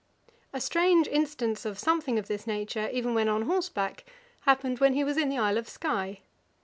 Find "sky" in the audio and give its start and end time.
5.69-6.21